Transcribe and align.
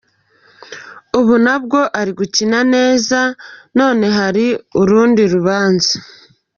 Ubu 1.19 1.33
nabwo 1.45 1.79
ari 1.99 2.11
gukina 2.19 2.59
neza 2.73 3.19
none 3.79 4.05
hari 4.19 4.45
urundi 4.81 5.21
rubanza”. 5.33 5.93